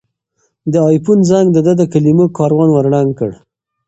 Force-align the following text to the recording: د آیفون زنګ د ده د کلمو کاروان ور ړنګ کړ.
د 0.71 0.73
آیفون 0.89 1.19
زنګ 1.29 1.47
د 1.53 1.57
ده 1.65 1.73
د 1.79 1.83
کلمو 1.93 2.25
کاروان 2.37 2.69
ور 2.71 2.85
ړنګ 2.95 3.11
کړ. 3.19 3.31